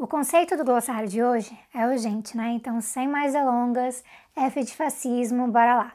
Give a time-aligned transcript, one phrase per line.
[0.00, 2.50] O conceito do glossário de hoje é urgente, né?
[2.50, 4.04] Então, sem mais delongas,
[4.36, 5.92] F de fascismo, bora lá!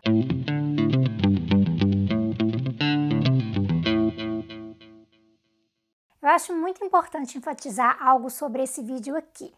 [6.21, 9.53] Eu acho muito importante enfatizar algo sobre esse vídeo aqui.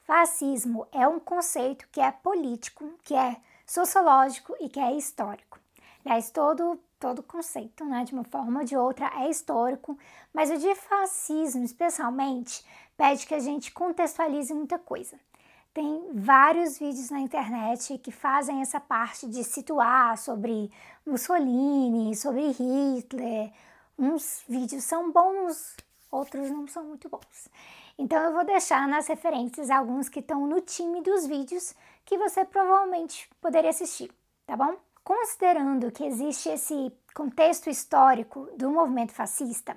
[0.00, 5.60] Fascismo é um conceito que é político, que é sociológico e que é histórico.
[6.04, 9.98] Aliás, todo, todo conceito, né, de uma forma ou de outra, é histórico,
[10.32, 12.64] mas o de fascismo, especialmente,
[12.96, 15.20] pede que a gente contextualize muita coisa.
[15.74, 20.72] Tem vários vídeos na internet que fazem essa parte de situar sobre
[21.04, 23.52] Mussolini, sobre Hitler.
[23.98, 25.76] Uns vídeos são bons,
[26.10, 27.50] outros não são muito bons.
[27.98, 32.46] Então eu vou deixar nas referências alguns que estão no time dos vídeos que você
[32.46, 34.10] provavelmente poderia assistir,
[34.46, 34.74] tá bom?
[35.04, 39.76] Considerando que existe esse contexto histórico do movimento fascista,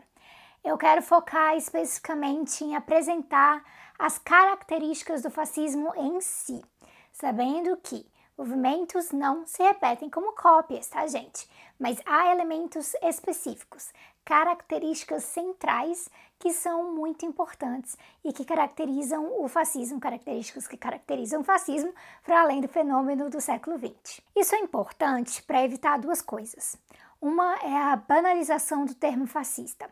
[0.63, 3.61] eu quero focar especificamente em apresentar
[3.99, 6.63] as características do fascismo em si,
[7.11, 11.49] sabendo que movimentos não se repetem como cópias, tá, gente?
[11.79, 13.91] Mas há elementos específicos,
[14.23, 21.43] características centrais que são muito importantes e que caracterizam o fascismo, características que caracterizam o
[21.43, 21.93] fascismo
[22.23, 24.21] para além do fenômeno do século XX.
[24.35, 26.77] Isso é importante para evitar duas coisas.
[27.19, 29.89] Uma é a banalização do termo fascista,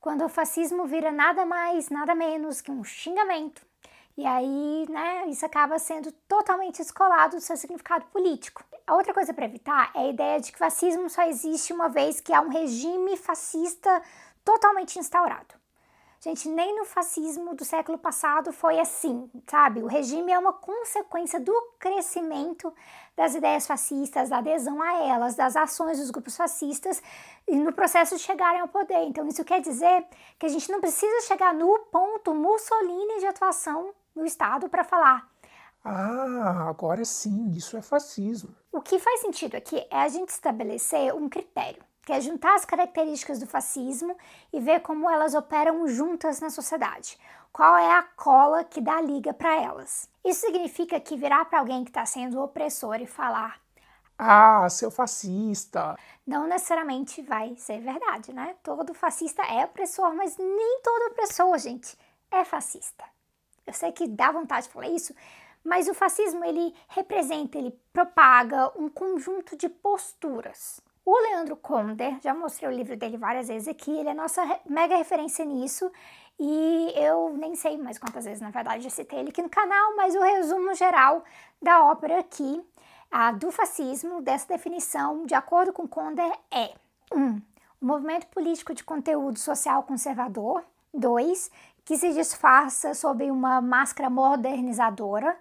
[0.00, 3.64] quando o fascismo vira nada mais, nada menos que um xingamento.
[4.16, 8.64] E aí, né, isso acaba sendo totalmente descolado do seu significado político.
[8.86, 12.20] A outra coisa para evitar é a ideia de que fascismo só existe uma vez
[12.20, 14.02] que há um regime fascista
[14.44, 15.54] totalmente instaurado.
[16.20, 19.82] Gente, nem no fascismo do século passado foi assim, sabe?
[19.82, 22.72] O regime é uma consequência do crescimento
[23.14, 27.02] das ideias fascistas, da adesão a elas, das ações dos grupos fascistas
[27.46, 29.02] e no processo de chegarem ao poder.
[29.04, 30.06] Então, isso quer dizer
[30.38, 35.28] que a gente não precisa chegar no ponto Mussolini de atuação no Estado para falar
[35.86, 38.54] ah, agora sim, isso é fascismo.
[38.72, 42.64] O que faz sentido aqui é a gente estabelecer um critério, que é juntar as
[42.64, 44.16] características do fascismo
[44.50, 47.18] e ver como elas operam juntas na sociedade.
[47.52, 50.08] Qual é a cola que dá liga para elas?
[50.24, 53.62] Isso significa que virar para alguém que está sendo opressor e falar
[54.16, 55.96] ah, seu fascista.
[56.24, 58.54] Não necessariamente vai ser verdade, né?
[58.62, 61.98] Todo fascista é opressor, mas nem todo opressor, gente,
[62.30, 63.04] é fascista.
[63.66, 65.14] Eu sei que dá vontade de falar isso,
[65.64, 70.80] mas o fascismo ele representa, ele propaga um conjunto de posturas.
[71.04, 74.96] O Leandro Konder, já mostrei o livro dele várias vezes aqui, ele é nossa mega
[74.96, 75.90] referência nisso
[76.38, 79.96] e eu nem sei mais quantas vezes, na verdade, já citei ele aqui no canal,
[79.96, 81.22] mas o resumo geral
[81.60, 82.62] da ópera aqui,
[83.10, 86.74] a do fascismo, dessa definição, de acordo com Konder, é
[87.12, 87.18] 1.
[87.18, 87.42] Um,
[87.82, 90.64] um movimento político de conteúdo social conservador.
[90.94, 91.50] 2.
[91.84, 95.36] Que se disfarça sob uma máscara modernizadora.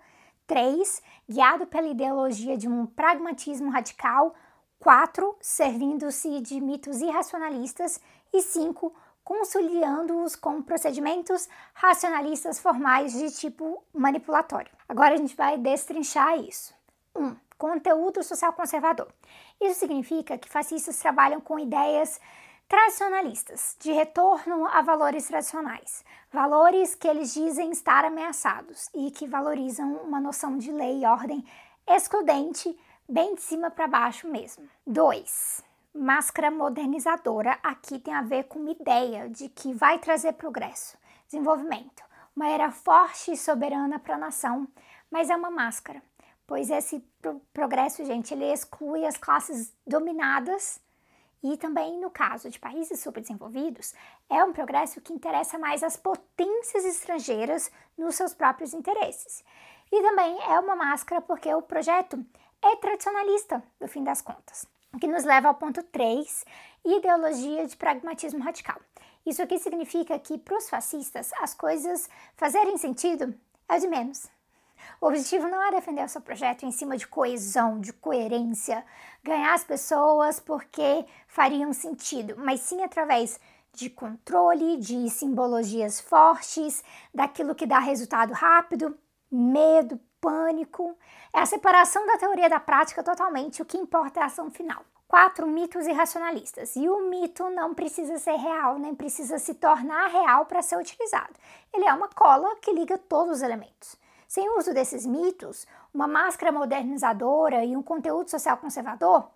[0.45, 1.01] 3.
[1.29, 4.35] Guiado pela ideologia de um pragmatismo radical.
[4.79, 5.37] 4.
[5.39, 7.99] Servindo-se de mitos irracionalistas.
[8.33, 8.93] E 5.
[9.23, 14.71] Conciliando-os com procedimentos racionalistas formais de tipo manipulatório.
[14.87, 16.73] Agora a gente vai destrinchar isso.
[17.15, 17.23] 1.
[17.23, 19.07] Um, conteúdo social conservador.
[19.61, 22.19] Isso significa que fascistas trabalham com ideias
[22.67, 29.97] tradicionalistas, de retorno a valores tradicionais, valores que eles dizem estar ameaçados e que valorizam
[29.97, 31.45] uma noção de lei e ordem
[31.87, 34.67] excludente, bem de cima para baixo mesmo.
[34.87, 35.63] 2.
[35.93, 40.97] Máscara modernizadora aqui tem a ver com uma ideia de que vai trazer progresso,
[41.27, 42.03] desenvolvimento,
[42.35, 44.67] uma era forte e soberana para a nação,
[45.11, 46.01] mas é uma máscara,
[46.47, 50.81] pois esse pro progresso, gente, ele exclui as classes dominadas
[51.43, 53.93] e também, no caso de países subdesenvolvidos,
[54.29, 59.43] é um progresso que interessa mais as potências estrangeiras nos seus próprios interesses.
[59.91, 62.25] E também é uma máscara porque o projeto
[62.61, 64.65] é tradicionalista, no fim das contas.
[64.93, 66.45] O que nos leva ao ponto 3,
[66.85, 68.79] ideologia de pragmatismo radical.
[69.25, 73.33] Isso aqui significa que para os fascistas as coisas fazerem sentido
[73.67, 74.32] é de menos.
[74.99, 78.85] O objetivo não é defender o seu projeto em cima de coesão, de coerência,
[79.23, 83.39] ganhar as pessoas porque fariam sentido, mas sim através
[83.73, 86.83] de controle, de simbologias fortes,
[87.13, 88.97] daquilo que dá resultado rápido,
[89.31, 90.97] medo, pânico.
[91.33, 94.85] É a separação da teoria da prática totalmente, o que importa é a ação final.
[95.07, 96.75] Quatro mitos irracionalistas.
[96.75, 101.33] E o mito não precisa ser real, nem precisa se tornar real para ser utilizado.
[101.73, 103.95] Ele é uma cola que liga todos os elementos.
[104.33, 109.29] Sem o uso desses mitos, uma máscara modernizadora e um conteúdo social conservador,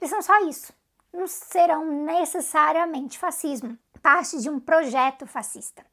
[0.00, 0.72] eles são só isso.
[1.12, 5.84] Não serão necessariamente fascismo, parte de um projeto fascista.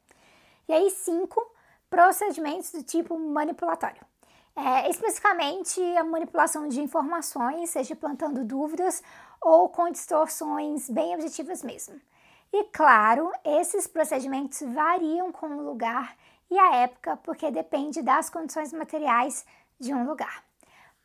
[0.68, 1.44] E aí, cinco,
[1.90, 4.06] procedimentos do tipo manipulatório.
[4.54, 9.02] É, especificamente a manipulação de informações, seja plantando dúvidas
[9.40, 12.00] ou com distorções bem objetivas mesmo.
[12.52, 16.16] E claro, esses procedimentos variam com o lugar
[16.52, 19.46] e a época, porque depende das condições materiais
[19.80, 20.44] de um lugar.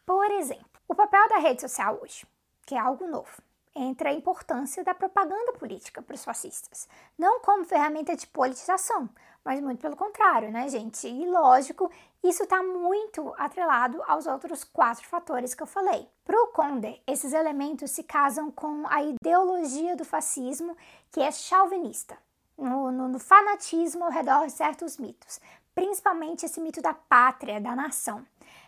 [0.06, 2.28] Por exemplo, o papel da rede social hoje,
[2.66, 3.42] que é algo novo
[3.74, 6.90] entre a importância da propaganda política para os fascistas.
[7.18, 9.08] Não como ferramenta de politização,
[9.42, 11.08] mas muito pelo contrário, né, gente?
[11.08, 11.90] E lógico,
[12.22, 16.10] isso está muito atrelado aos outros quatro fatores que eu falei.
[16.26, 20.76] Para o Conde, esses elementos se casam com a ideologia do fascismo,
[21.10, 22.18] que é chauvinista,
[22.58, 25.40] no, no, no fanatismo ao redor de certos mitos,
[25.76, 28.26] principalmente esse mito da pátria, da nação.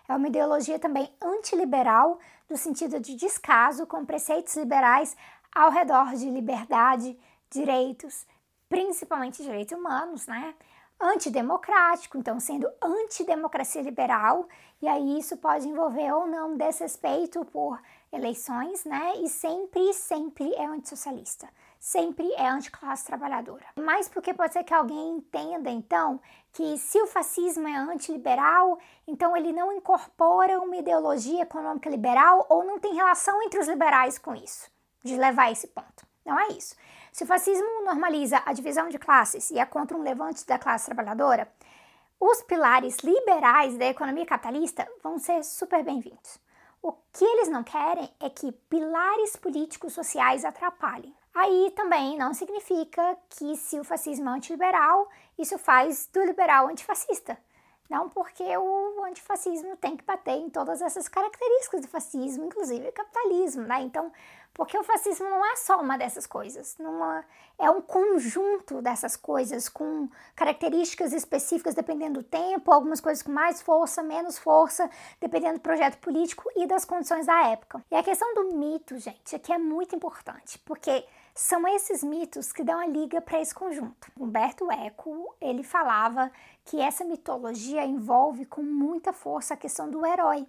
[0.08, 2.20] É uma ideologia também antiliberal,
[2.50, 5.16] no sentido de descaso com preceitos liberais
[5.54, 7.18] ao redor de liberdade,
[7.50, 8.26] direitos,
[8.68, 10.54] principalmente direitos humanos, né?
[11.02, 14.48] Antidemocrático, então sendo antidemocracia liberal,
[14.82, 17.80] e aí isso pode envolver ou não desrespeito por
[18.12, 19.14] eleições, né?
[19.18, 21.48] E sempre, sempre é antissocialista
[21.80, 23.66] sempre é anticlasse trabalhadora.
[23.78, 26.20] Mas porque pode ser que alguém entenda, então,
[26.52, 28.78] que se o fascismo é antiliberal,
[29.08, 34.18] então ele não incorpora uma ideologia econômica liberal ou não tem relação entre os liberais
[34.18, 34.70] com isso,
[35.04, 36.06] de levar esse ponto.
[36.26, 36.76] Não é isso.
[37.12, 40.86] Se o fascismo normaliza a divisão de classes e é contra um levante da classe
[40.86, 41.52] trabalhadora,
[42.20, 46.38] os pilares liberais da economia capitalista vão ser super bem-vindos.
[46.82, 51.14] O que eles não querem é que pilares políticos sociais atrapalhem.
[51.40, 55.08] Aí também não significa que se o fascismo é antiliberal,
[55.38, 57.38] isso faz do liberal antifascista.
[57.90, 62.92] Não porque o antifascismo tem que bater em todas essas características do fascismo, inclusive o
[62.92, 63.82] capitalismo, né?
[63.84, 64.12] Então,
[64.54, 67.24] porque o fascismo não é só uma dessas coisas, numa,
[67.58, 73.62] é um conjunto dessas coisas com características específicas dependendo do tempo, algumas coisas com mais
[73.62, 74.90] força, menos força,
[75.22, 77.82] dependendo do projeto político e das condições da época.
[77.90, 81.06] E a questão do mito, gente, aqui é muito importante, porque
[81.40, 84.12] são esses mitos que dão a liga para esse conjunto.
[84.20, 86.30] Humberto Eco, ele falava
[86.66, 90.46] que essa mitologia envolve com muita força a questão do herói.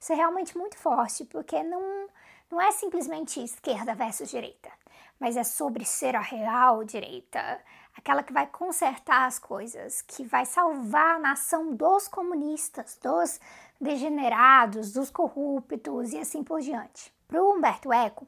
[0.00, 2.08] Isso é realmente muito forte, porque não,
[2.50, 4.68] não é simplesmente esquerda versus direita,
[5.20, 7.60] mas é sobre ser a real direita,
[7.96, 13.38] aquela que vai consertar as coisas, que vai salvar a nação dos comunistas, dos
[13.80, 17.14] degenerados, dos corruptos e assim por diante.
[17.28, 18.26] Para o Humberto Eco,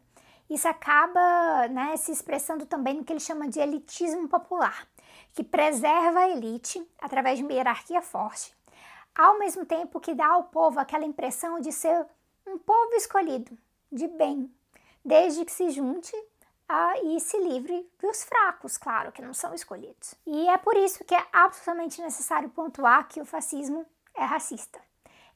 [0.48, 4.86] isso acaba né, se expressando também no que ele chama de elitismo popular,
[5.34, 8.54] que preserva a elite através de uma hierarquia forte,
[9.14, 12.06] ao mesmo tempo que dá ao povo aquela impressão de ser
[12.46, 13.56] um povo escolhido,
[13.92, 14.50] de bem,
[15.04, 16.12] desde que se junte
[17.02, 20.14] e se livre dos fracos, claro, que não são escolhidos.
[20.26, 24.78] E é por isso que é absolutamente necessário pontuar que o fascismo é racista.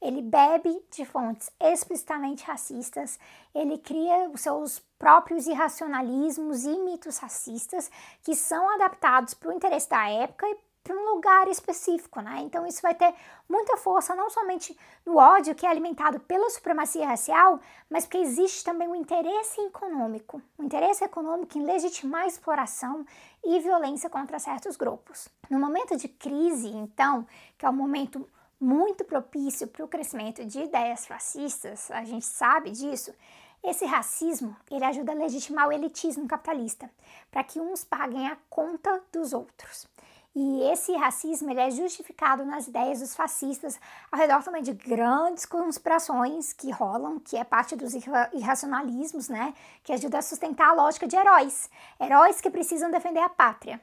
[0.02, 3.20] Ele bebe de fontes explicitamente racistas,
[3.54, 7.88] ele cria os seus próprios irracionalismos e mitos racistas
[8.24, 12.40] que são adaptados para o interesse da época e para um lugar específico, né?
[12.40, 13.14] Então isso vai ter
[13.48, 14.76] muita força não somente
[15.06, 20.42] no ódio que é alimentado pela supremacia racial, mas porque existe também um interesse econômico,
[20.58, 23.06] um interesse econômico em legitimar a exploração
[23.44, 25.28] e violência contra certos grupos.
[25.48, 27.24] No momento de crise, então,
[27.56, 28.28] que é o momento
[28.62, 33.12] muito propício para o crescimento de ideias fascistas, a gente sabe disso.
[33.62, 36.90] Esse racismo, ele ajuda a legitimar o elitismo capitalista,
[37.30, 39.86] para que uns paguem a conta dos outros.
[40.34, 43.78] E esse racismo ele é justificado nas ideias dos fascistas
[44.10, 47.92] ao redor também de grandes conspirações que rolam, que é parte dos
[48.32, 49.52] irracionalismos, né?
[49.84, 51.68] Que ajuda a sustentar a lógica de heróis.
[52.00, 53.78] Heróis que precisam defender a pátria.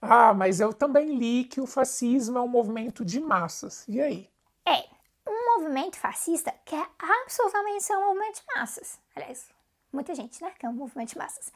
[0.00, 3.84] Ah, mas eu também li que o fascismo é um movimento de massas.
[3.88, 4.30] E aí?
[4.64, 4.84] É,
[5.26, 8.98] um movimento fascista quer absolutamente ser um movimento de massas.
[9.14, 9.48] Aliás,
[9.92, 11.52] muita gente, né, quer um movimento de massas.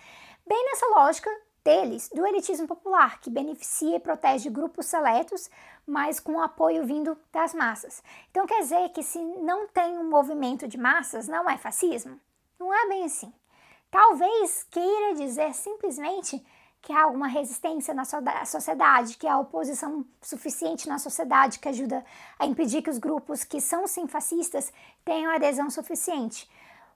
[0.47, 1.31] Bem nessa lógica
[1.65, 5.49] deles, do elitismo popular, que beneficia e protege grupos seletos,
[5.87, 8.03] mas com apoio vindo das massas.
[8.31, 12.21] Então quer dizer que se não tem um movimento de massas, não é fascismo?
[12.59, 13.33] Não é bem assim.
[13.91, 16.45] Talvez queira dizer simplesmente
[16.83, 18.05] que há alguma resistência na
[18.45, 22.05] sociedade, que há oposição suficiente na sociedade que ajuda
[22.37, 24.73] a impedir que os grupos que são sim fascistas
[25.05, 26.51] tenham adesão suficiente.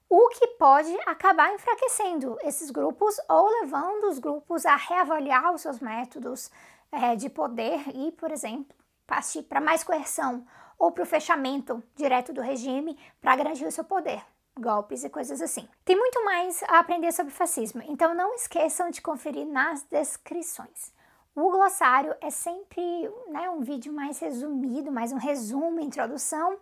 [0.09, 5.79] O que pode acabar enfraquecendo esses grupos ou levando os grupos a reavaliar os seus
[5.79, 6.51] métodos
[6.91, 8.75] é, de poder e, por exemplo,
[9.05, 10.45] partir para mais coerção
[10.77, 14.21] ou para o fechamento direto do regime para garantir o seu poder
[14.59, 15.67] golpes e coisas assim.
[15.85, 20.91] Tem muito mais a aprender sobre fascismo, então não esqueçam de conferir nas descrições.
[21.35, 22.81] O glossário é sempre
[23.27, 26.57] né, um vídeo mais resumido, mais um resumo, introdução.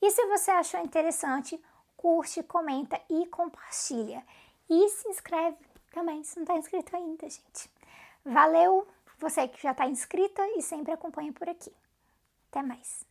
[0.00, 1.60] E se você achou interessante,
[1.96, 4.24] curte, comenta e compartilha.
[4.68, 5.58] E se inscreve
[5.92, 7.68] também, se não está inscrito ainda, gente.
[8.24, 8.86] Valeu,
[9.18, 11.72] você que já está inscrita e sempre acompanha por aqui.
[12.48, 13.09] Até mais.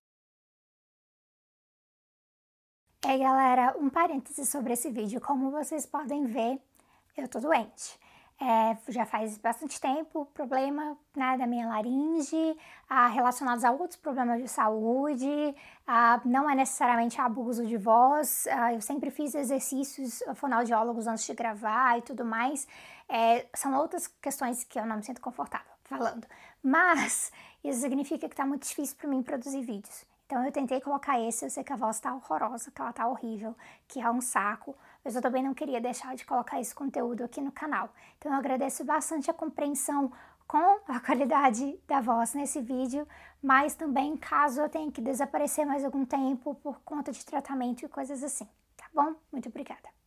[3.02, 5.22] É, galera, um parêntese sobre esse vídeo.
[5.22, 6.62] Como vocês podem ver,
[7.16, 7.98] eu tô doente.
[8.42, 12.58] É, já faz bastante tempo, problema né, da minha laringe,
[12.90, 15.56] ah, relacionados a outros problemas de saúde,
[15.88, 21.34] ah, não é necessariamente abuso de voz, ah, eu sempre fiz exercícios fonoaudiólogos antes de
[21.34, 22.66] gravar e tudo mais,
[23.10, 26.26] é, são outras questões que eu não me sinto confortável falando,
[26.64, 30.09] mas isso significa que está muito difícil para mim produzir vídeos.
[30.30, 33.08] Então eu tentei colocar esse, eu sei que a voz tá horrorosa, que ela tá
[33.08, 33.56] horrível,
[33.88, 37.42] que é um saco, mas eu também não queria deixar de colocar esse conteúdo aqui
[37.42, 37.90] no canal.
[38.20, 40.12] Então eu agradeço bastante a compreensão
[40.48, 43.08] com a qualidade da voz nesse vídeo,
[43.42, 47.90] mas também caso eu tenha que desaparecer mais algum tempo por conta de tratamento e
[47.90, 49.16] coisas assim, tá bom?
[49.32, 49.99] Muito obrigada.